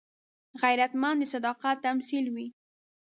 غیرتمند 0.61 1.17
د 1.27 1.29
صداقت 1.33 1.75
تمثیل 1.87 2.25
وي 2.35 2.47